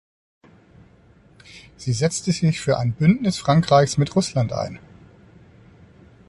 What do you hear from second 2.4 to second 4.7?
für ein Bündnis Frankreichs mit Russland